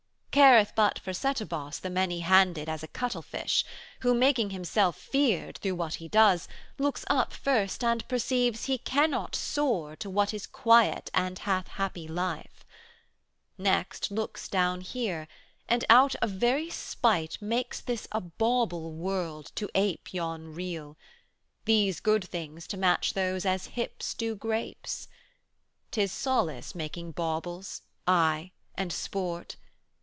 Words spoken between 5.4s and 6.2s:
through what He